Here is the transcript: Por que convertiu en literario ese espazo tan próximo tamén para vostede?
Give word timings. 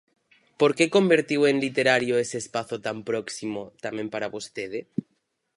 Por 0.59 0.71
que 0.77 0.93
convertiu 0.97 1.41
en 1.51 1.57
literario 1.65 2.13
ese 2.23 2.37
espazo 2.43 2.75
tan 2.85 2.97
próximo 3.09 3.61
tamén 3.85 4.07
para 4.13 4.33
vostede? 4.35 4.79